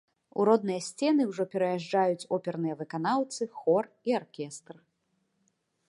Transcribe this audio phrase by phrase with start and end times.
[0.39, 4.73] У родныя сцены ўжо пераязджаюць оперныя выканаўцы, хор і аркестр.